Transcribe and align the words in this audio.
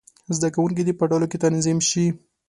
زده 0.35 0.49
کوونکي 0.55 0.83
دې 0.83 0.93
په 0.99 1.05
ډلو 1.11 1.27
کې 1.31 1.41
تنظیم 1.45 1.79
شي. 1.89 2.05